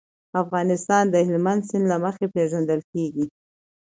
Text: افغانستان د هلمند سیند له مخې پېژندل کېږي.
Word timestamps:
افغانستان 0.43 1.03
د 1.09 1.15
هلمند 1.27 1.61
سیند 1.69 1.85
له 1.91 1.97
مخې 2.03 2.25
پېژندل 2.35 2.81
کېږي. 2.91 3.25